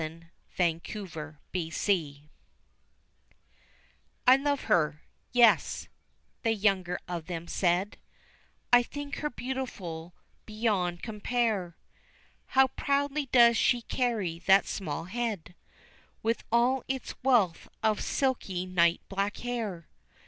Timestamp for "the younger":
6.41-6.97